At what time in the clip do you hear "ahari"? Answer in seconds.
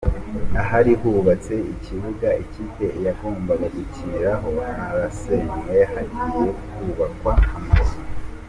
0.61-0.91